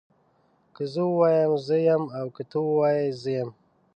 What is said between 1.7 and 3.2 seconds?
يم او که ته ووايي